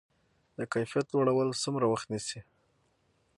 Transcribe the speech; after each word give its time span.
د 0.57 0.59
کیفیت 0.73 1.07
لوړول 1.11 1.49
څومره 1.63 1.85
وخت 1.93 2.07
نیسي؟ 2.13 2.39